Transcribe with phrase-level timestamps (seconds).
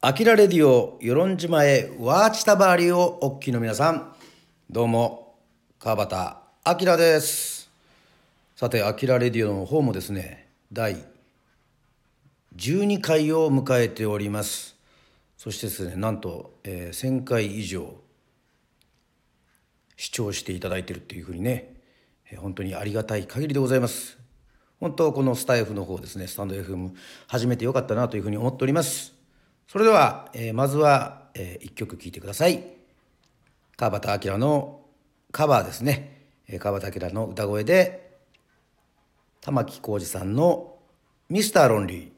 [0.00, 4.14] アキラレディオ、与論島へワーチタバーリをおっきの皆さん、
[4.70, 5.34] どうも、
[5.80, 6.36] 川端
[6.86, 7.68] 明です。
[8.54, 11.04] さて、アキラレディオの方もですね、第
[12.54, 14.76] 12回を迎えております。
[15.36, 17.92] そしてですね、なんと、えー1000回以上
[19.96, 21.74] 視聴していただいているっていうふうにね、
[22.30, 24.16] えー本当にありがたい限りでございます。
[24.78, 26.92] 本当このスタイフの方ですね、スタンド FM
[27.26, 29.17] 始めてよかったなというふうに思っております。
[29.68, 32.64] それでは、えーまずは、え1曲聴いてください。
[33.76, 34.80] 川端明の
[35.30, 36.22] カバーですね。
[36.48, 38.16] えー川端明の歌声で、
[39.42, 40.74] 玉置浩二さんの
[41.28, 42.10] ミスターロンリー。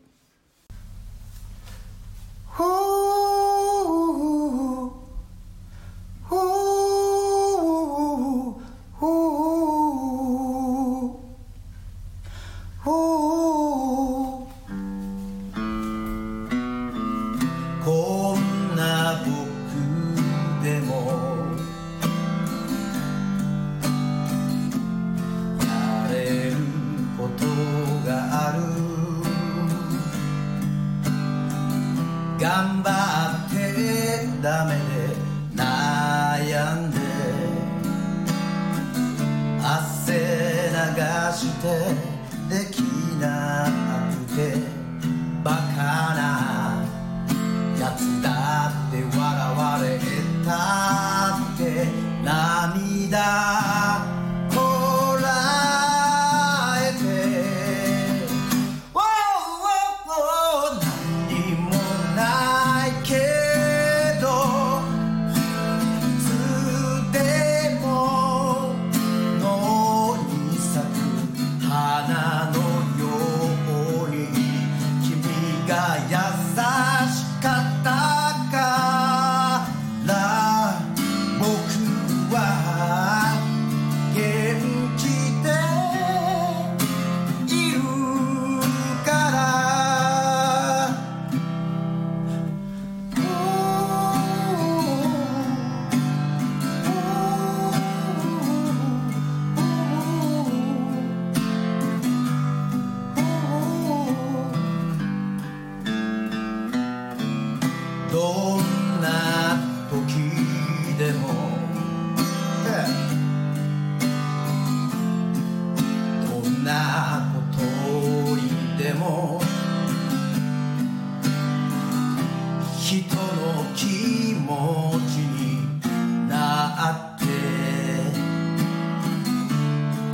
[122.79, 127.25] 人の気持ちになって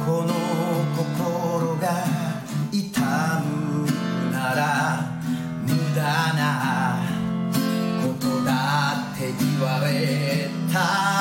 [0.04, 0.32] この
[0.96, 1.84] 心が
[2.72, 3.00] 痛
[3.40, 3.86] む
[4.30, 4.60] なら
[5.62, 6.02] 無駄
[6.34, 6.42] な
[8.02, 8.52] ことだ
[9.14, 11.15] って言われた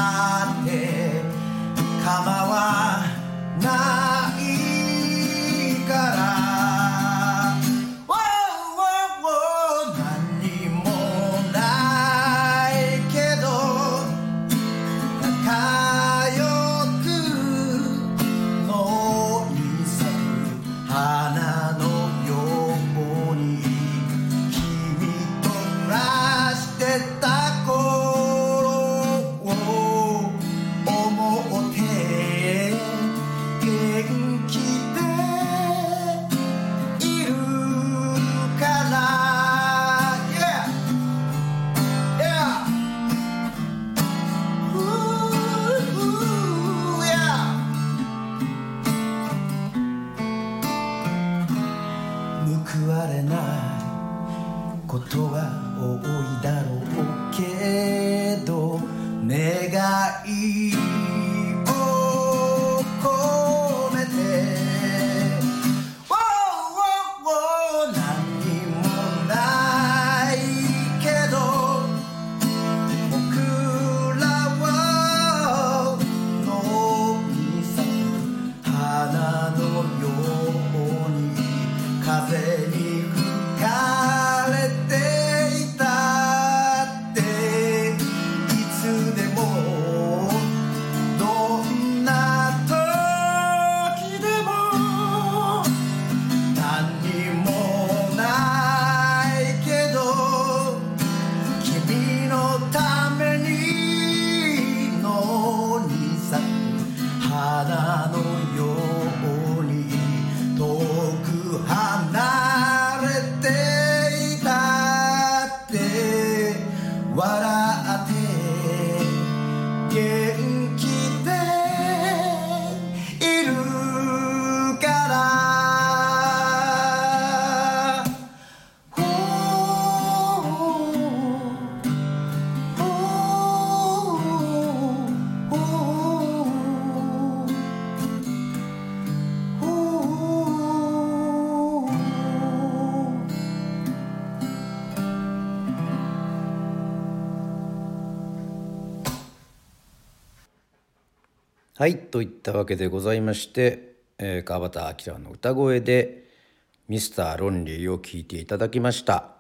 [151.78, 156.24] はいといったわけでございまして、えー川端明の歌声で
[156.88, 159.34] 「ミスターロンリー」を聴いていただきました。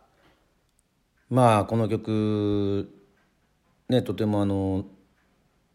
[1.30, 2.94] まあこの曲
[3.88, 4.84] ねとてもあの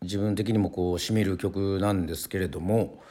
[0.03, 3.03] 自分的にもこうしみる曲なんですけれども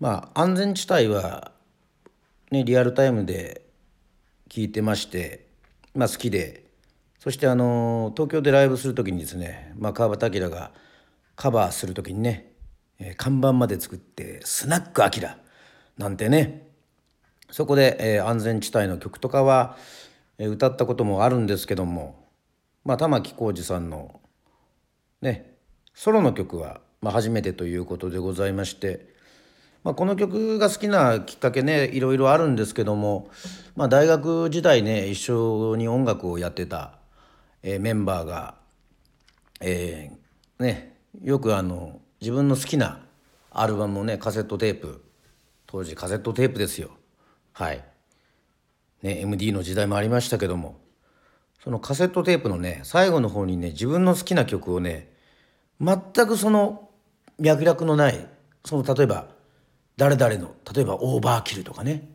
[0.00, 1.52] まあ安全地帯は
[2.50, 3.62] ねリアルタイムで
[4.48, 5.46] 聴いてまして
[5.94, 6.64] まあ好きで
[7.20, 10.72] そしてあの東京でライブする時にですね、まあ、川端明が
[11.36, 12.52] カバーする時にね、
[12.98, 15.38] え看板まで作って「スナックアキラ」
[15.98, 16.68] なんてね
[17.50, 19.76] そこで、え安全地帯の曲とかは、
[20.38, 22.28] え歌ったこともあるんですけども、
[22.82, 24.20] まあ、玉置浩二さんの
[25.20, 25.54] ね
[25.92, 29.06] ソロの曲は、ま、初めてということでございまして、
[29.84, 33.30] まあ、この曲が好きなきっかけねいろいろあるんですけども、
[33.76, 36.94] まあ、大学時代ね一緒に音楽をやってた、
[37.62, 38.54] えメンバーが、
[39.60, 43.00] えーねよくあの自分の好きな
[43.50, 45.04] アルバムをねカセットテープ。
[45.66, 46.90] 当時カセットテープですよ。
[47.52, 47.84] はい。
[49.02, 50.80] ね、MD の時代もありましたけども。
[51.62, 55.12] そのカセットテープのね最後の方にね自分の好きな曲をね
[55.80, 56.88] 全くその
[57.38, 58.26] 脈絡のない
[58.64, 59.28] その例えば
[59.96, 62.08] 誰々の例えばオーバーキルとかね。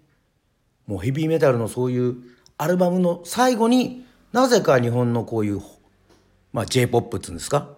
[0.85, 2.15] もうヘビーメタルのそういう
[2.57, 5.61] アルバムの最後になぜか日本のこういう、
[6.53, 7.69] まあ、j p o p っつうんですか、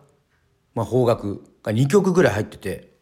[0.76, 2.94] まあ、邦楽が2曲ぐらい入ってて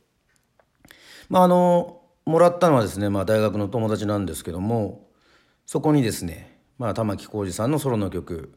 [1.30, 5.08] まああのもらったのはですね、まあ、大学の友達なんですけども
[5.66, 8.54] そこにですね、まあ、玉置浩二さんのソロの曲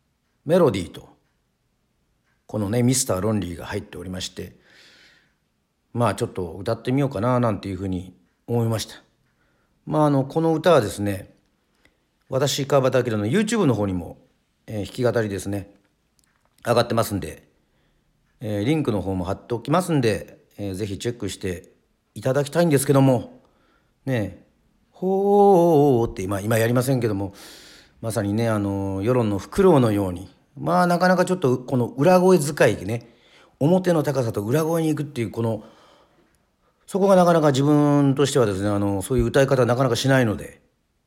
[0.44, 1.08] 「メロディー」と
[2.46, 4.56] このね「ミスターロンリー」が入っておりまして
[5.92, 8.14] まあちょっと歌ってみようかななんていうふうに
[8.46, 9.02] 思いました。
[9.86, 11.34] まああのこの歌はですね
[12.28, 14.18] 私川端明の YouTube の方にも、
[14.66, 15.72] えー弾き語りですね
[16.66, 17.46] 上がってますんで、
[18.46, 21.72] えーリンクの方も貼っておきますんで、えーぜひチェックして
[22.14, 23.40] いただきたいんですけども
[24.04, 24.44] ねえ
[24.90, 27.32] ほーって今今やりませんけども
[28.02, 33.14] まさにねあの世論のフクロウのようにまあなかなかちょっとこの裏声使いね
[33.60, 35.64] 表の高さと裏声に行くっていうこの
[36.86, 40.60] そこがなかなか自分としてはですねあのそういう歌い方なかなかしないので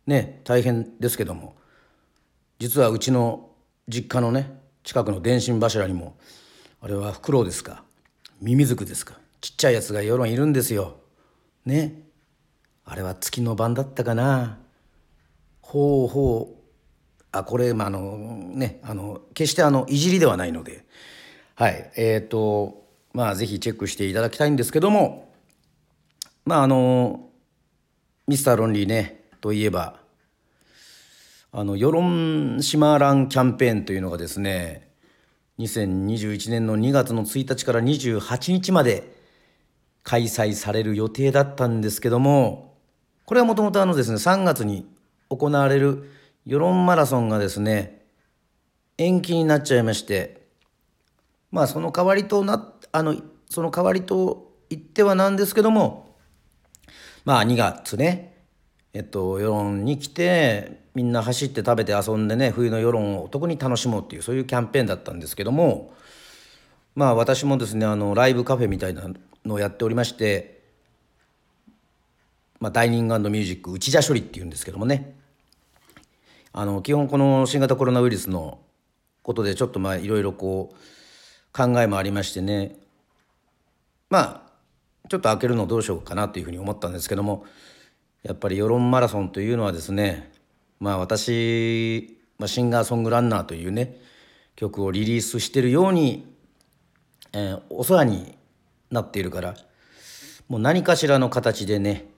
[0.08, 1.56] ね大変ですけども
[2.58, 3.52] 実はうちの
[3.88, 6.18] 実家のね近くの電信柱にも
[6.82, 7.84] あれはフクロウですか？
[8.42, 9.18] ミミズクですか？
[9.42, 10.98] ちっちゃいやつが世論いるんですよ。
[11.66, 12.04] ね？
[12.86, 14.60] あれは月の晩だったかな？
[15.62, 16.58] ほうほう。
[17.32, 20.86] あこれまああのねあの決してあのいじりではないので。
[21.56, 21.92] はい。
[21.98, 25.34] えっ、とまあぜひチェックしていただきたいんですけども。
[26.46, 27.30] まああの
[28.28, 30.00] ミスターロンリーねといえば
[31.52, 34.87] あの世論シマランキャンペーンというのがですね
[35.60, 39.16] 2021年の2月の1日から28日まで
[40.04, 42.78] 開催される予定だったんですけども
[43.26, 44.88] これはもともとあのですね3月に
[45.30, 46.10] 行われる
[46.46, 48.06] 世論マラソンがですね
[48.98, 50.48] 延期になっちゃいまして
[51.52, 53.16] まあその代わりとなあの
[53.50, 56.16] その代わりと言ってはなんですけども
[57.26, 58.37] まあ2月ね
[58.98, 65.94] えっと世論に来てみんな走って食べて遊んでね冬の世論をお得に楽しもうっていうそういうキャンペーンだったんですけども
[66.96, 69.08] まあ私もですねあのライブカフェみたいな
[69.46, 70.64] のをやっておりまして、
[72.60, 75.16] まあ、ダイニングミュージック内田処理っていうんですけどもね。
[76.52, 78.58] あの基本この新型コロナウイルスの
[79.22, 80.76] ことでちょっとまあいろいろこう
[81.56, 82.76] 考えもありましてね。
[84.10, 87.46] まあちょっと開けるのどうしようかなというふうに思ったんですけども
[88.28, 90.34] やっぱり世論マラソンというのはですね
[90.82, 94.02] まあ私、ま、シンガーソングランナーというね
[94.58, 96.36] 曲をリリースしてるように、
[97.32, 98.38] えーお世話に
[98.92, 99.56] なっているから
[100.50, 102.10] もう何かしらの形でね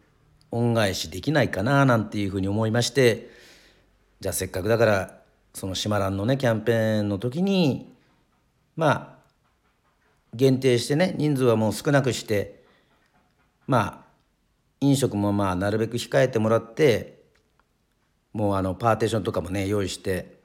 [0.50, 3.30] 恩返しできないかななんていうふうに思いまして
[4.20, 5.20] じゃあせっかくだから
[5.54, 7.94] そのシマランのねキャンペーンの時に
[8.76, 9.20] まあ
[10.34, 12.64] 限定してね人数はもう少なくして
[13.68, 14.09] まあ
[14.82, 17.20] 飲食もまあなるべく控えてもらって
[18.34, 20.40] もうあのパーテーションとかもね用意して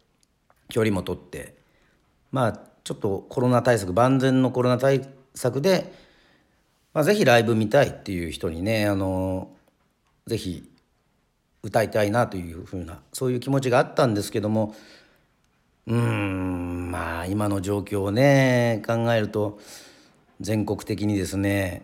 [0.68, 1.54] 距離も取って
[2.32, 5.92] まあちょっとコロナ対策万全のコロナ対策で、
[6.92, 9.50] まあ、ぜひライブ見たいっていう人にねあの
[10.26, 10.70] ぜひ
[11.62, 14.74] 歌いたいなというふうなそういう気持ちがあったんですけども
[15.86, 19.58] うんまあ今の状況をね考えると
[20.40, 21.82] 全国的にですね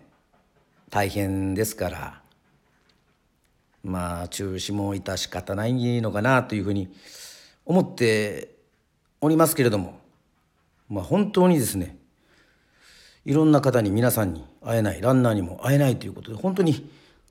[0.90, 2.19] 大変ですから
[3.82, 6.88] まあ中止も致し方ないのかなというふうに
[7.64, 8.54] 思って
[9.20, 9.98] おりますけれども
[10.88, 11.98] まあ本当にですね
[13.24, 16.90] いろんな方に皆さんに会えないランナーにも会えないということで本当に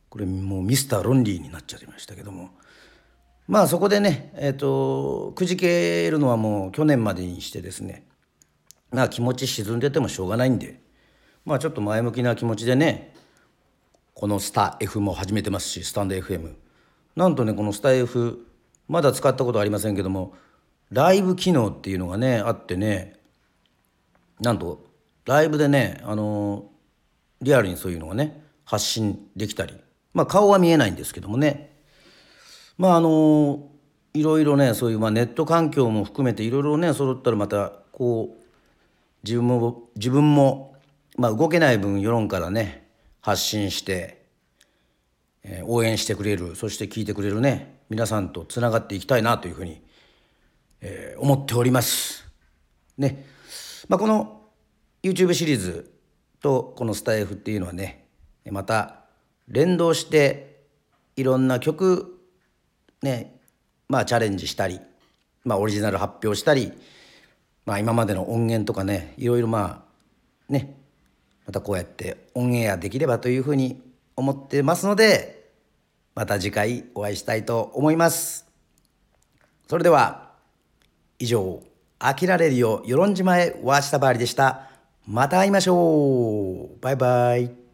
[0.09, 2.51] これもうミスターロンリーになっちゃいましたけども
[3.47, 8.05] まあそこでねえっ、とくじけるのはもう去年までにしてですね
[8.91, 10.79] まあ気持ち沈んでてもしょうがないんで
[11.45, 13.13] まあちょっと前向きな気持ちでね
[14.19, 16.53] このスタ F も始めてますしスタンド FM
[17.15, 18.45] なんとねこのスタ F
[18.89, 20.33] まだ使ったことありませんけども
[20.91, 23.17] ライブ機能っていうのがねあってね
[24.41, 24.85] なんと
[25.25, 26.65] ライブでねあの
[27.41, 29.73] リアルにそういうのがね発信できたり
[30.13, 31.77] まあ顔は見えないんですけどもね。
[32.77, 33.69] まああの
[34.13, 38.43] いろいろねそういう、まあ、ネット環境も含めていろいろね揃ったらまたこう
[39.23, 40.75] 自分も自分も、
[41.15, 42.88] まあ、動けない分世論からね
[43.21, 44.25] 発信して、
[45.43, 49.81] えー応援してくれるそして聞いてくれるね皆さんとつながっていきたいなというふうに、
[50.81, 52.25] えー思っております。
[52.97, 53.25] ね
[53.87, 54.41] まあ、この
[55.01, 55.91] YouTube シリーズ
[56.41, 58.05] とこのスタイフっていうのはね
[58.49, 59.01] また
[59.47, 60.63] 連動して
[61.15, 62.19] いろんな曲
[63.01, 63.39] ね
[63.87, 64.79] まあチャレンジしたり、
[65.43, 66.71] まあ、オリジナル発表したり、
[67.65, 69.83] まあ、今までの音源とかねいろいろま
[70.49, 70.78] あね
[71.49, 73.81] またこうやってオンエアできればというふうに
[74.15, 75.49] 思ってますので
[76.13, 78.45] また次回お会いしたいと思います。
[79.67, 80.29] それでは
[81.17, 81.63] 以上
[81.97, 84.69] 「飽きられるよ与論島へわしたばり」でした。
[85.07, 87.68] また会いましょうバイバイ